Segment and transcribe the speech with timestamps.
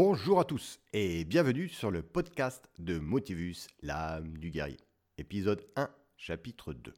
[0.00, 4.78] Bonjour à tous et bienvenue sur le podcast de Motivus, l'âme du guerrier,
[5.16, 6.94] épisode 1, chapitre 2.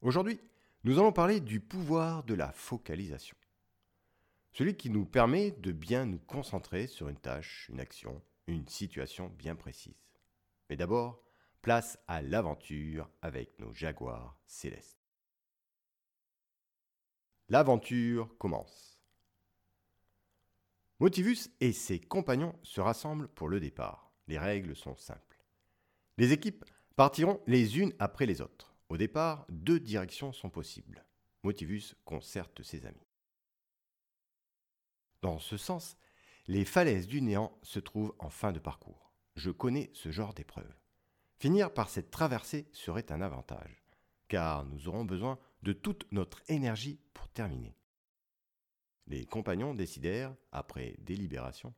[0.00, 0.38] Aujourd'hui,
[0.84, 3.36] nous allons parler du pouvoir de la focalisation.
[4.52, 9.28] Celui qui nous permet de bien nous concentrer sur une tâche, une action, une situation
[9.36, 10.06] bien précise.
[10.68, 11.20] Mais d'abord,
[11.62, 15.02] place à l'aventure avec nos jaguars célestes.
[17.48, 18.89] L'aventure commence.
[21.00, 24.12] Motivus et ses compagnons se rassemblent pour le départ.
[24.28, 25.42] Les règles sont simples.
[26.18, 28.74] Les équipes partiront les unes après les autres.
[28.90, 31.06] Au départ, deux directions sont possibles.
[31.42, 33.08] Motivus concerte ses amis.
[35.22, 35.96] Dans ce sens,
[36.46, 39.10] les falaises du néant se trouvent en fin de parcours.
[39.36, 40.74] Je connais ce genre d'épreuve.
[41.38, 43.82] Finir par cette traversée serait un avantage,
[44.28, 47.74] car nous aurons besoin de toute notre énergie pour terminer
[49.10, 51.74] les compagnons décidèrent, après délibération,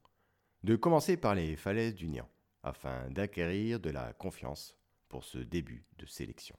[0.64, 2.28] de commencer par les falaises du néant,
[2.62, 4.76] afin d'acquérir de la confiance
[5.08, 6.56] pour ce début de sélection.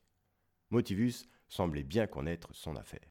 [0.72, 3.08] Motivus semblait bien connaître son affaire.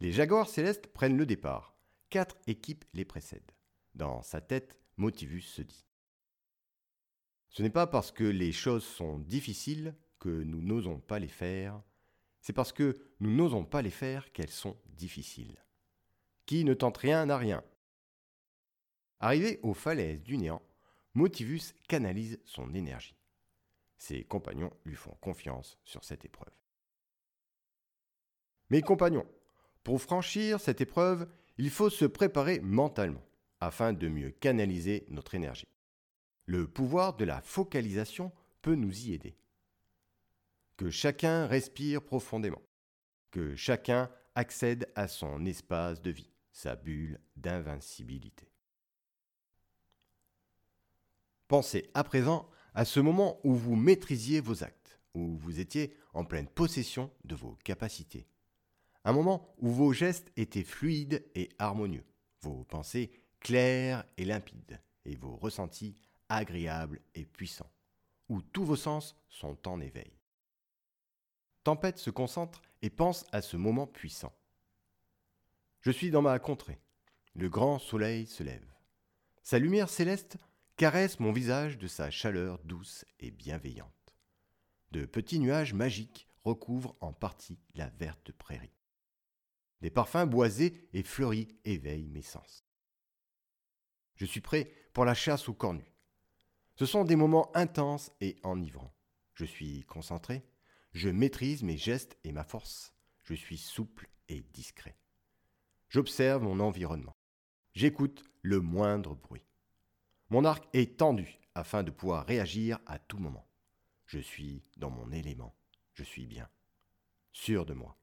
[0.00, 1.76] Les Jaguars célestes prennent le départ.
[2.10, 3.52] Quatre équipes les précèdent.
[3.94, 5.86] Dans sa tête, Motivus se dit
[7.48, 11.80] Ce n'est pas parce que les choses sont difficiles que nous n'osons pas les faire,
[12.40, 15.62] c'est parce que nous n'osons pas les faire qu'elles sont difficiles.
[16.52, 17.64] Qui ne tente rien n'a rien.
[19.20, 20.60] Arrivé aux falaises du néant,
[21.14, 23.16] Motivus canalise son énergie.
[23.96, 26.52] Ses compagnons lui font confiance sur cette épreuve.
[28.68, 29.24] Mes compagnons,
[29.82, 33.24] pour franchir cette épreuve, il faut se préparer mentalement
[33.60, 35.72] afin de mieux canaliser notre énergie.
[36.44, 39.38] Le pouvoir de la focalisation peut nous y aider.
[40.76, 42.60] Que chacun respire profondément.
[43.30, 48.52] Que chacun accède à son espace de vie sa bulle d'invincibilité.
[51.48, 56.24] Pensez à présent à ce moment où vous maîtrisiez vos actes, où vous étiez en
[56.24, 58.26] pleine possession de vos capacités.
[59.04, 62.06] Un moment où vos gestes étaient fluides et harmonieux,
[62.40, 63.10] vos pensées
[63.40, 65.96] claires et limpides, et vos ressentis
[66.28, 67.70] agréables et puissants,
[68.28, 70.18] où tous vos sens sont en éveil.
[71.64, 74.32] Tempête se concentre et pense à ce moment puissant.
[75.82, 76.80] Je suis dans ma contrée.
[77.34, 78.72] Le grand soleil se lève.
[79.42, 80.36] Sa lumière céleste
[80.76, 83.90] caresse mon visage de sa chaleur douce et bienveillante.
[84.92, 88.76] De petits nuages magiques recouvrent en partie la verte prairie.
[89.80, 92.64] Des parfums boisés et fleuris éveillent mes sens.
[94.14, 95.84] Je suis prêt pour la chasse au cornu.
[96.76, 98.94] Ce sont des moments intenses et enivrants.
[99.34, 100.44] Je suis concentré,
[100.92, 102.94] je maîtrise mes gestes et ma force,
[103.24, 104.96] je suis souple et discret.
[105.92, 107.14] J'observe mon environnement.
[107.74, 109.44] J'écoute le moindre bruit.
[110.30, 113.46] Mon arc est tendu afin de pouvoir réagir à tout moment.
[114.06, 115.54] Je suis dans mon élément.
[115.92, 116.48] Je suis bien.
[117.32, 117.98] Sûr de moi.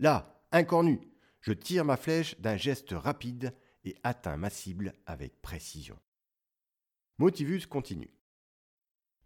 [0.00, 0.98] Là, incornu,
[1.40, 3.54] je tire ma flèche d'un geste rapide
[3.84, 6.00] et atteins ma cible avec précision.
[7.18, 8.12] Motivus continue.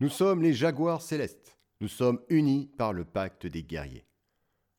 [0.01, 1.59] Nous sommes les jaguars célestes.
[1.81, 4.05] Nous sommes unis par le pacte des guerriers.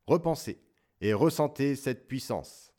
[0.06, 0.62] Repensez
[1.02, 2.75] et ressentez cette puissance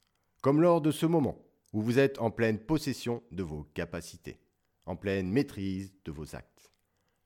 [0.46, 4.38] comme lors de ce moment où vous êtes en pleine possession de vos capacités,
[4.84, 6.72] en pleine maîtrise de vos actes,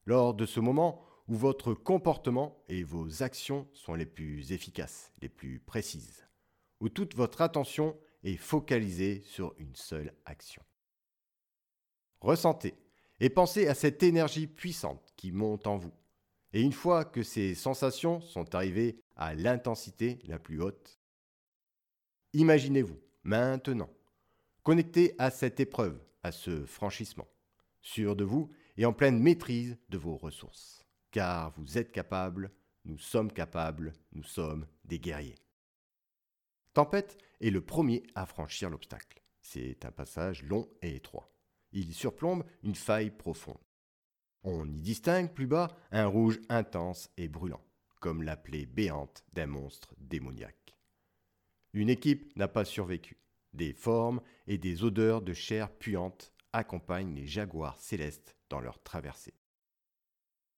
[0.07, 5.29] lors de ce moment où votre comportement et vos actions sont les plus efficaces, les
[5.29, 6.27] plus précises,
[6.81, 7.95] où toute votre attention
[8.25, 10.63] est focalisée sur une seule action.
[12.23, 12.73] Ressentez
[13.21, 15.93] et pensez à cette énergie puissante qui monte en vous.
[16.55, 20.99] Et une fois que ces sensations sont arrivées à l'intensité la plus haute,
[22.33, 23.91] imaginez-vous maintenant,
[24.63, 27.29] connecté à cette épreuve, à ce franchissement,
[27.83, 30.85] sûr de vous et en pleine maîtrise de vos ressources.
[31.11, 32.53] Car vous êtes capable,
[32.85, 35.39] nous sommes capables, nous sommes des guerriers.
[36.73, 39.21] Tempête est le premier à franchir l'obstacle.
[39.41, 41.33] C'est un passage long et étroit.
[41.73, 43.59] Il surplombe une faille profonde.
[44.43, 47.63] On y distingue plus bas un rouge intense et brûlant,
[48.01, 50.80] comme la plaie béante d'un monstre démoniaque.
[51.73, 53.19] Une équipe n'a pas survécu.
[53.53, 59.35] Des formes et des odeurs de chair puante accompagnent les jaguars célestes dans leur traversée.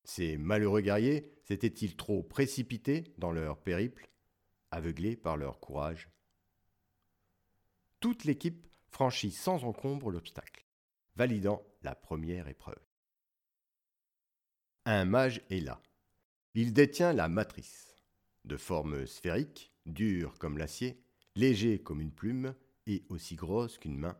[0.05, 4.11] Ces malheureux guerriers s'étaient-ils trop précipités dans leur périple,
[4.71, 6.09] aveuglés par leur courage?
[8.01, 10.67] Toute l'équipe franchit sans encombre l'obstacle,
[11.15, 12.81] validant la première épreuve.
[14.85, 15.81] Un mage est là.
[16.55, 17.95] Il détient la matrice,
[18.45, 21.03] de forme sphérique, dure comme l'acier,
[21.35, 22.55] léger comme une plume
[22.87, 24.19] et aussi grosse qu'une main.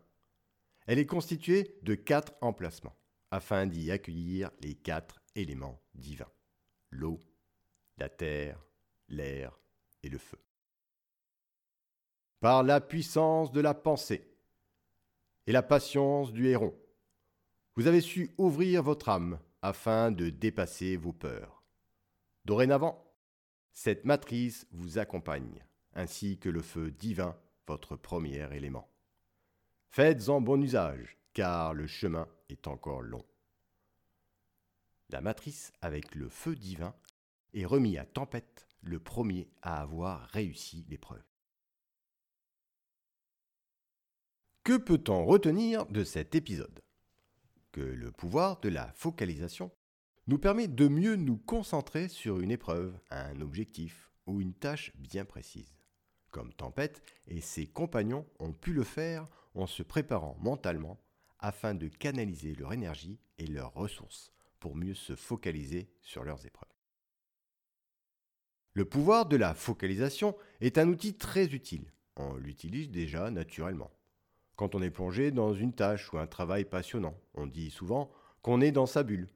[0.87, 2.97] Elle est constituée de quatre emplacements
[3.31, 6.31] afin d'y accueillir les quatre éléments divins.
[6.91, 7.25] L'eau,
[7.99, 8.63] la terre,
[9.09, 9.59] l'air
[10.03, 10.39] et le feu.
[12.41, 14.29] Par la puissance de la pensée
[15.47, 16.75] et la patience du héron,
[17.77, 21.63] vous avez su ouvrir votre âme afin de dépasser vos peurs.
[22.45, 23.12] Dorénavant,
[23.73, 25.65] cette matrice vous accompagne,
[25.95, 27.37] ainsi que le feu divin,
[27.67, 28.89] votre premier élément.
[29.91, 33.25] Faites-en bon usage, car le chemin est encore long.
[35.11, 36.95] La matrice avec le feu divin
[37.53, 41.23] est remis à Tempête, le premier à avoir réussi l'épreuve.
[44.65, 46.83] Que peut-on retenir de cet épisode?
[47.73, 49.71] Que le pouvoir de la focalisation
[50.27, 55.25] nous permet de mieux nous concentrer sur une épreuve, un objectif ou une tâche bien
[55.25, 55.75] précise.
[56.31, 61.01] Comme Tempête et ses compagnons ont pu le faire en se préparant mentalement
[61.39, 66.69] afin de canaliser leur énergie et leurs ressources pour mieux se focaliser sur leurs épreuves.
[68.75, 71.93] Le pouvoir de la focalisation est un outil très utile.
[72.17, 73.91] On l'utilise déjà naturellement.
[74.57, 78.11] Quand on est plongé dans une tâche ou un travail passionnant, on dit souvent
[78.41, 79.29] qu'on est dans sa bulle.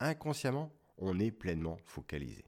[0.00, 2.44] Inconsciemment, on est pleinement focalisé.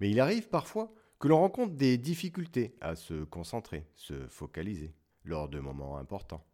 [0.00, 4.94] Mais il arrive parfois que l'on rencontre des difficultés à se concentrer, se focaliser,
[5.24, 6.46] lors de moments importants.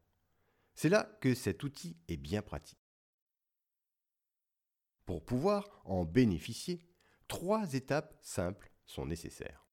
[0.75, 2.79] C'est là que cet outil est bien pratique.
[5.05, 6.85] Pour pouvoir en bénéficier,
[7.29, 9.67] trois étapes simples sont nécessaires.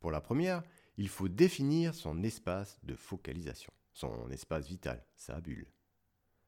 [0.00, 0.62] Pour la première,
[0.96, 5.70] il faut définir son espace de focalisation, son espace vital, sa bulle.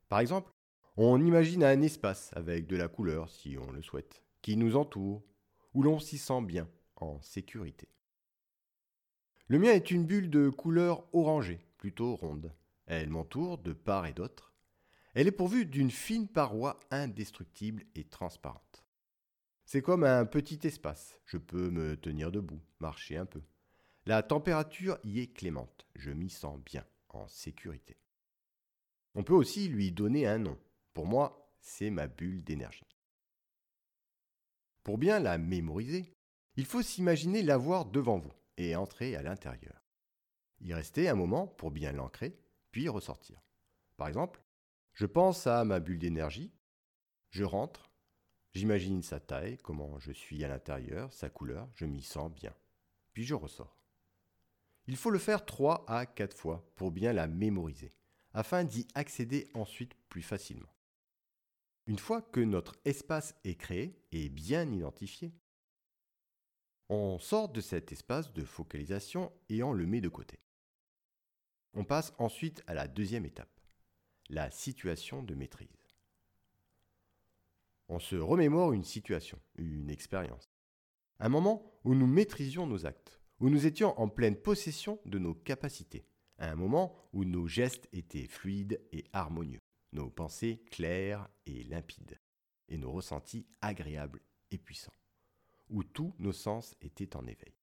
[0.08, 0.50] Par exemple,
[1.00, 5.22] on imagine un espace avec de la couleur, si on le souhaite, qui nous entoure,
[5.72, 7.88] où l'on s'y sent bien, en sécurité.
[9.46, 12.52] Le mien est une bulle de couleur orangée, plutôt ronde.
[12.86, 14.52] Elle m'entoure de part et d'autre.
[15.14, 18.84] Elle est pourvue d'une fine paroi indestructible et transparente.
[19.66, 21.20] C'est comme un petit espace.
[21.26, 23.42] Je peux me tenir debout, marcher un peu.
[24.04, 27.96] La température y est clémente, je m'y sens bien, en sécurité.
[29.14, 30.58] On peut aussi lui donner un nom.
[30.98, 32.88] Pour moi, c'est ma bulle d'énergie.
[34.82, 36.12] Pour bien la mémoriser,
[36.56, 39.80] il faut s'imaginer l'avoir devant vous et entrer à l'intérieur.
[40.60, 42.36] Y rester un moment pour bien l'ancrer,
[42.72, 43.40] puis ressortir.
[43.96, 44.42] Par exemple,
[44.92, 46.52] je pense à ma bulle d'énergie,
[47.30, 47.92] je rentre,
[48.52, 52.56] j'imagine sa taille, comment je suis à l'intérieur, sa couleur, je m'y sens bien.
[53.12, 53.78] Puis je ressors.
[54.88, 57.94] Il faut le faire trois à quatre fois pour bien la mémoriser,
[58.34, 60.66] afin d'y accéder ensuite plus facilement.
[61.88, 65.32] Une fois que notre espace est créé et bien identifié,
[66.90, 70.38] on sort de cet espace de focalisation et on le met de côté.
[71.72, 73.58] On passe ensuite à la deuxième étape,
[74.28, 75.68] la situation de maîtrise.
[77.88, 80.50] On se remémore une situation, une expérience,
[81.20, 85.34] un moment où nous maîtrisions nos actes où nous étions en pleine possession de nos
[85.34, 86.04] capacités,
[86.38, 89.60] un moment où nos gestes étaient fluides et harmonieux,
[89.92, 92.20] nos pensées claires et limpides,
[92.68, 94.20] et nos ressentis agréables
[94.50, 94.94] et puissants,
[95.70, 97.54] où tous nos sens étaient en éveil.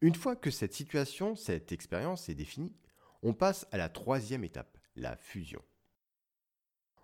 [0.00, 2.74] Une fois que cette situation, cette expérience est définie,
[3.22, 5.62] on passe à la troisième étape, la fusion.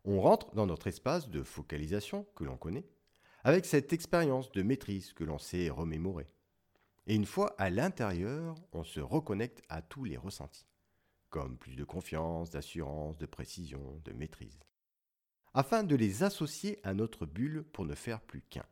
[0.04, 2.88] On rentre dans notre espace de focalisation que l'on connaît,
[3.44, 6.26] avec cette expérience de maîtrise que l'on sait remémorer.
[7.06, 10.66] Et une fois à l'intérieur, on se reconnecte à tous les ressentis,
[11.30, 14.58] comme plus de confiance, d'assurance, de précision, de maîtrise,
[15.54, 18.66] afin de les associer à notre bulle pour ne faire plus qu'un.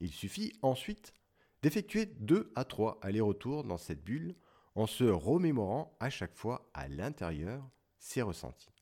[0.00, 1.14] Il suffit ensuite
[1.62, 4.34] d'effectuer deux à trois allers-retours dans cette bulle
[4.74, 7.68] en se remémorant à chaque fois à l'intérieur
[7.98, 8.74] ces ressentis,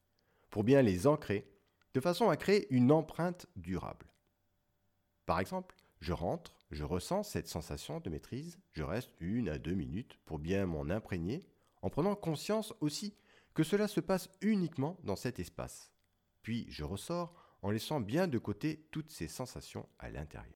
[0.50, 1.48] pour bien les ancrer,
[1.94, 4.06] de façon à créer une empreinte durable.
[5.26, 9.74] Par exemple, je rentre, je ressens cette sensation de maîtrise, je reste une à deux
[9.74, 11.44] minutes pour bien m'en imprégner,
[11.82, 13.16] en prenant conscience aussi
[13.54, 15.92] que cela se passe uniquement dans cet espace.
[16.42, 20.54] Puis je ressors en laissant bien de côté toutes ces sensations à l'intérieur.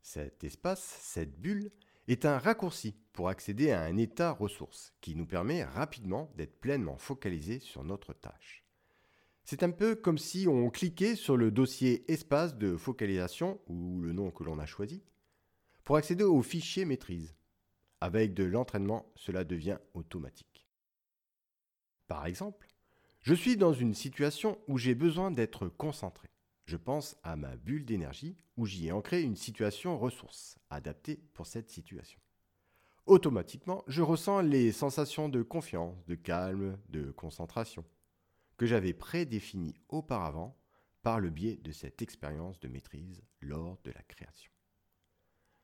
[0.00, 1.70] Cet espace, cette bulle,
[2.08, 6.98] est un raccourci pour accéder à un état ressource qui nous permet rapidement d'être pleinement
[6.98, 8.64] focalisé sur notre tâche.
[9.44, 14.12] C'est un peu comme si on cliquait sur le dossier espace de focalisation, ou le
[14.12, 15.02] nom que l'on a choisi,
[15.84, 17.34] pour accéder au fichier maîtrise.
[18.02, 20.66] Avec de l'entraînement, cela devient automatique.
[22.08, 22.66] Par exemple,
[23.20, 26.28] je suis dans une situation où j'ai besoin d'être concentré.
[26.64, 31.46] Je pense à ma bulle d'énergie où j'y ai ancré une situation ressource adaptée pour
[31.46, 32.18] cette situation.
[33.06, 37.84] automatiquement, je ressens les sensations de confiance, de calme, de concentration,
[38.56, 40.58] que j'avais prédéfinies auparavant
[41.04, 44.50] par le biais de cette expérience de maîtrise lors de la création.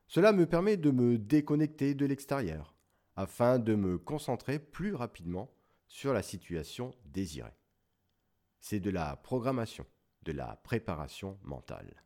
[0.08, 2.74] Cela me permet de me déconnecter de l'extérieur,
[3.14, 5.50] afin de me concentrer plus rapidement
[5.86, 7.58] sur la situation désirée.
[8.58, 9.84] C'est de la programmation,
[10.22, 12.02] de la préparation mentale.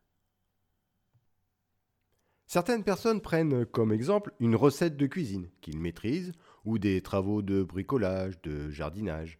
[2.47, 6.32] Certaines personnes prennent comme exemple une recette de cuisine qu'ils maîtrisent
[6.64, 9.38] ou des travaux de bricolage, de jardinage.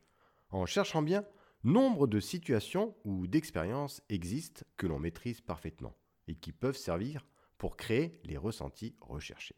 [0.51, 1.27] En cherchant bien,
[1.65, 5.97] nombre de situations ou d'expériences existent que l'on maîtrise parfaitement
[6.29, 7.27] et qui peuvent servir
[7.63, 9.55] pour créer les ressentis recherchés.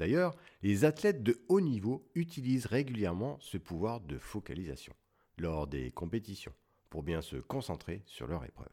[0.00, 4.92] D'ailleurs, les athlètes de haut niveau utilisent régulièrement ce pouvoir de focalisation
[5.38, 6.52] lors des compétitions
[6.90, 8.72] pour bien se concentrer sur leur épreuve.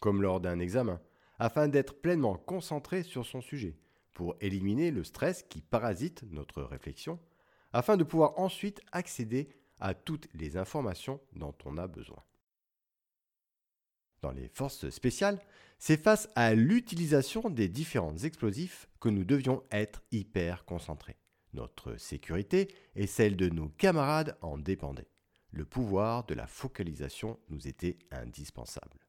[0.00, 1.00] Comme lors d'un examen,
[1.38, 3.76] afin d'être pleinement concentré sur son sujet,
[4.14, 7.20] pour éliminer le stress qui parasite notre réflexion,
[7.72, 12.20] afin de pouvoir ensuite accéder à toutes les informations dont on a besoin.
[14.22, 15.40] Dans les forces spéciales,
[15.78, 21.16] c'est face à l'utilisation des différents explosifs que nous devions être hyper concentrés.
[21.54, 25.10] Notre sécurité et celle de nos camarades en dépendaient.
[25.50, 29.06] Le pouvoir de la focalisation nous était indispensable.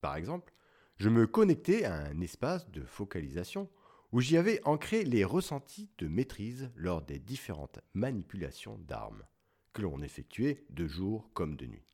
[0.00, 0.54] Par exemple,
[0.96, 3.68] je me connectais à un espace de focalisation
[4.12, 9.24] où j'y avais ancré les ressentis de maîtrise lors des différentes manipulations d'armes
[9.72, 11.91] que l'on effectuait de jour comme de nuit,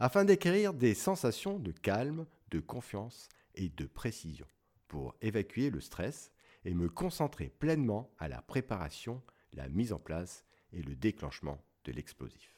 [0.00, 4.46] afin d'acquérir des sensations de calme, de confiance et de précision
[4.88, 6.32] pour évacuer le stress
[6.64, 11.92] et me concentrer pleinement à la préparation, la mise en place et le déclenchement de
[11.92, 12.56] l'explosif.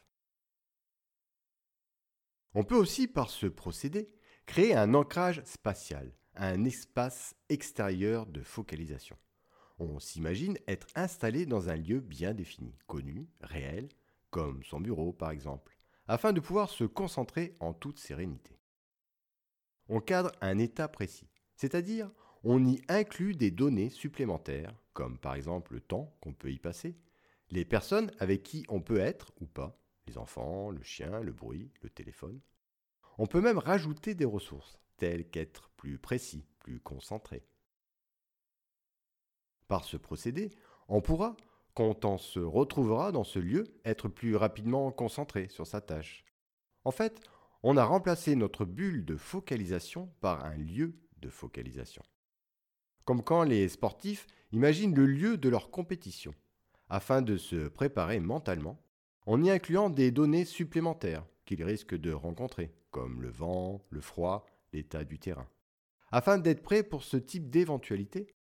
[2.54, 4.12] On peut aussi, par ce procédé,
[4.46, 9.16] créer un ancrage spatial, un espace extérieur de focalisation.
[9.78, 13.88] On s'imagine être installé dans un lieu bien défini, connu, réel,
[14.30, 18.58] comme son bureau par exemple, afin de pouvoir se concentrer en toute sérénité.
[19.88, 22.10] On cadre un état précis, c'est-à-dire
[22.44, 26.96] on y inclut des données supplémentaires, comme par exemple le temps qu'on peut y passer,
[27.50, 31.70] les personnes avec qui on peut être ou pas, les enfants, le chien, le bruit,
[31.82, 32.40] le téléphone,
[33.18, 37.44] on peut même rajouter des ressources, telles qu'être plus précis, plus concentré.
[39.68, 40.50] Par ce procédé,
[40.88, 41.36] on pourra,
[41.74, 46.24] quand on se retrouvera dans ce lieu, être plus rapidement concentré sur sa tâche.
[46.84, 47.20] En fait,
[47.62, 52.02] on a remplacé notre bulle de focalisation par un lieu de focalisation.
[53.04, 56.34] Comme quand les sportifs imaginent le lieu de leur compétition,
[56.88, 58.82] afin de se préparer mentalement,
[59.26, 64.46] en y incluant des données supplémentaires qu'ils risquent de rencontrer, comme le vent, le froid,
[64.72, 65.48] l'état du terrain.
[66.10, 68.34] Afin d'être prêts pour ce type d'éventualité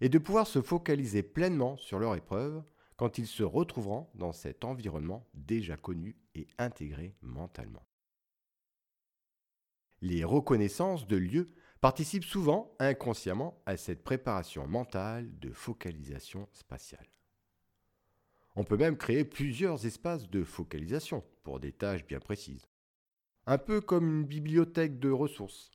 [0.00, 2.62] et de pouvoir se focaliser pleinement sur leur épreuve
[2.98, 7.86] quand ils se retrouveront dans cet environnement déjà connu et intégré mentalement.
[10.02, 11.48] Les reconnaissances de lieux
[11.80, 17.08] participent souvent inconsciemment à cette préparation mentale de focalisation spatiale.
[18.56, 22.68] On peut même créer plusieurs espaces de focalisation pour des tâches bien précises
[23.48, 25.70] un peu comme une bibliothèque de ressources,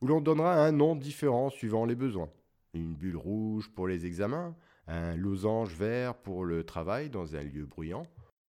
[0.00, 2.30] où l'on donnera un nom différent suivant les besoins.
[2.74, 4.54] Une bulle rouge pour les examens,
[4.86, 8.06] un losange vert pour le travail dans un lieu bruyant,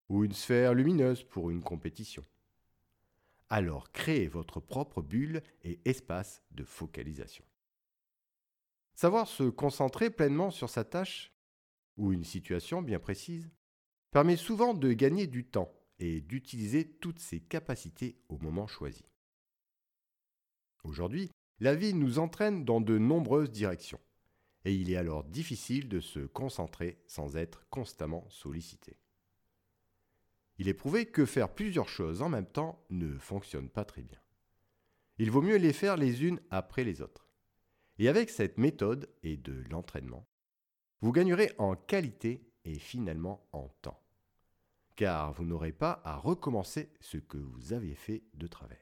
[0.10, 2.26] ou une sphère lumineuse pour une compétition.
[3.50, 7.46] Alors créez votre propre bulle et espace de focalisation.
[8.96, 11.32] Savoir se concentrer pleinement sur sa tâche
[11.98, 13.50] ou une situation bien précise
[14.12, 19.06] permet souvent de gagner du temps et d'utiliser toutes ses capacités au moment choisi.
[20.84, 24.02] Aujourd'hui, la vie nous entraîne dans de nombreuses directions,
[24.66, 28.98] et il est alors difficile de se concentrer sans être constamment sollicité.
[30.58, 34.20] Il est prouvé que faire plusieurs choses en même temps ne fonctionne pas très bien.
[35.18, 37.28] Il vaut mieux les faire les unes après les autres.
[38.00, 40.28] Et avec cette méthode et de l'entraînement,
[41.02, 44.04] vous gagnerez en qualité et finalement en temps
[44.96, 48.78] car vous n'aurez pas à recommencer ce que vous aviez fait de travers.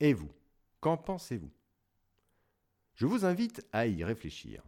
[0.00, 0.32] Et vous,
[0.80, 1.52] qu'en pensez-vous?
[3.00, 4.62] Je vous invite à y réfléchir.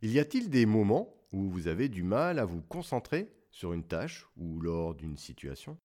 [0.00, 4.28] Y a-t-il des moments où vous avez du mal à vous concentrer sur une tâche
[4.36, 5.76] ou lors d'une situation?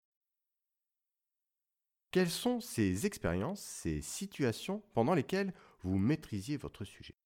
[2.10, 7.16] Quelles sont ces expériences, ces situations pendant lesquelles vous maîtrisiez votre sujet?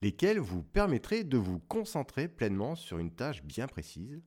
[0.00, 4.22] Lesquels vous permettraient de vous concentrer pleinement sur une tâche bien précise,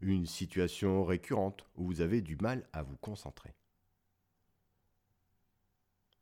[0.00, 3.54] une situation récurrente où vous avez du mal à vous concentrer?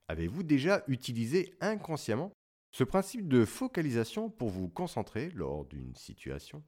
[0.08, 2.32] Avez-vous déjà utilisé inconsciemment
[2.70, 6.62] ce principe de focalisation pour vous concentrer lors d'une situation?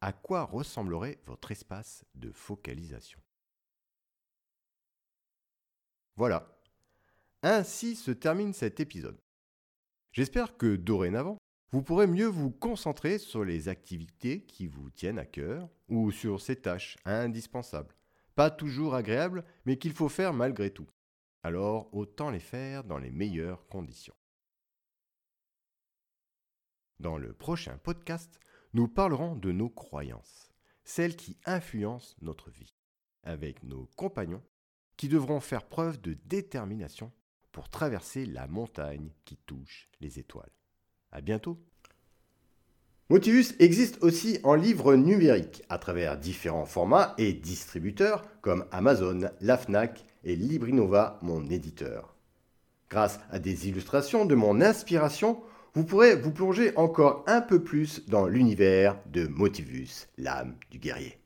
[0.00, 3.20] À quoi ressemblerait votre espace de focalisation?
[6.16, 6.56] Voilà.
[7.42, 9.20] Ainsi se termine cet épisode.
[10.12, 11.38] J'espère que dorénavant,
[11.72, 16.40] vous pourrez mieux vous concentrer sur les activités qui vous tiennent à cœur ou sur
[16.40, 17.94] ces tâches indispensables,
[18.34, 20.88] pas toujours agréables, mais qu'il faut faire malgré tout.
[21.42, 24.14] Alors autant les faire dans les meilleures conditions.
[26.98, 28.38] Dans le prochain podcast,
[28.74, 30.52] nous parlerons de nos croyances,
[30.84, 32.74] celles qui influencent notre vie,
[33.22, 34.42] avec nos compagnons
[34.96, 37.10] qui devront faire preuve de détermination
[37.52, 40.52] pour traverser la montagne qui touche les étoiles.
[41.10, 41.58] À bientôt.
[43.10, 49.58] Motivus existe aussi en livre numérique à travers différents formats et distributeurs comme Amazon, la
[49.58, 52.14] Fnac et Librinova, mon éditeur.
[52.88, 55.40] Grâce à des illustrations de mon inspiration,
[55.74, 61.19] vous pourrez vous plonger encore un peu plus dans l'univers de Motivus, l'âme du guerrier.